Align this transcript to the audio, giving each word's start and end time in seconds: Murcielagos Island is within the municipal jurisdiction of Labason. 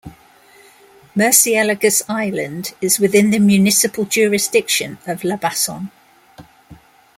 Murcielagos 1.15 2.01
Island 2.09 2.73
is 2.81 2.97
within 2.97 3.29
the 3.29 3.37
municipal 3.37 4.03
jurisdiction 4.05 4.97
of 5.05 5.21
Labason. 5.21 5.91